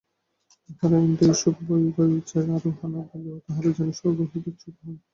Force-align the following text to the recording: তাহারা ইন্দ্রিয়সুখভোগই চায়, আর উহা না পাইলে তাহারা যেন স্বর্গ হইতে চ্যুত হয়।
তাহারা 0.69 0.97
ইন্দ্রিয়সুখভোগই 0.99 2.21
চায়, 2.29 2.47
আর 2.55 2.63
উহা 2.69 2.87
না 2.93 3.01
পাইলে 3.09 3.31
তাহারা 3.45 3.69
যেন 3.77 3.89
স্বর্গ 3.99 4.19
হইতে 4.31 4.51
চ্যুত 4.59 4.75
হয়। 4.83 4.99